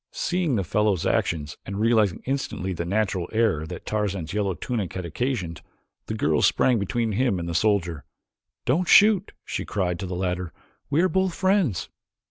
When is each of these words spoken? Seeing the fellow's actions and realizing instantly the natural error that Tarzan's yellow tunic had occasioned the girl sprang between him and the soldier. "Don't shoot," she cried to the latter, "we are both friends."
Seeing 0.09 0.55
the 0.55 0.63
fellow's 0.63 1.05
actions 1.05 1.57
and 1.63 1.79
realizing 1.79 2.23
instantly 2.25 2.73
the 2.73 2.85
natural 2.85 3.29
error 3.31 3.67
that 3.67 3.85
Tarzan's 3.85 4.33
yellow 4.33 4.55
tunic 4.55 4.93
had 4.93 5.05
occasioned 5.05 5.61
the 6.07 6.15
girl 6.15 6.41
sprang 6.41 6.79
between 6.79 7.11
him 7.11 7.37
and 7.37 7.47
the 7.47 7.53
soldier. 7.53 8.03
"Don't 8.65 8.87
shoot," 8.87 9.31
she 9.45 9.63
cried 9.63 9.99
to 9.99 10.07
the 10.07 10.15
latter, 10.15 10.53
"we 10.89 11.01
are 11.03 11.07
both 11.07 11.35
friends." 11.35 11.87